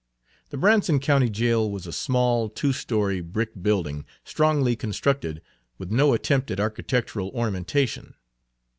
The 0.49 0.57
Branson 0.57 0.99
County 0.99 1.29
jail 1.29 1.69
was 1.69 1.85
a 1.85 1.91
small, 1.93 2.49
two 2.49 2.73
story 2.73 3.21
brick 3.21 3.51
building, 3.61 4.03
strongly 4.23 4.75
constructed, 4.75 5.43
with 5.77 5.91
no 5.91 6.15
attempt 6.15 6.49
at 6.49 6.59
architectural 6.59 7.29
ornamentation. 7.35 8.15